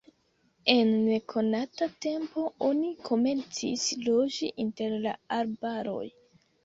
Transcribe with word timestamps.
En 0.75 0.93
nekonata 1.09 1.89
tempo 2.07 2.45
oni 2.69 2.89
komencis 3.09 3.85
loĝi 4.09 4.51
inter 4.65 4.97
la 5.05 5.15
arbaroj. 5.41 6.05